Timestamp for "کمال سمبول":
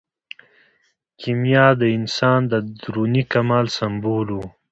3.33-4.27